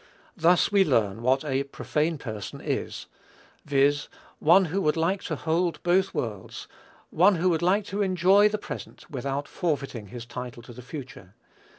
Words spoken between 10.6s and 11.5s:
to the future.